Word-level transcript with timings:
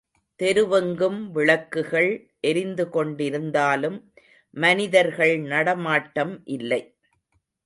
தெருவெங்கும் 0.39 1.31
விளக்குகள் 1.31 2.09
எரிந்து 2.39 2.85
கொண்டிருந்தாலும், 2.85 3.99
மனிதர்கள் 4.53 5.35
நடமாட்டம் 5.39 6.41
இல்லை. 6.47 6.81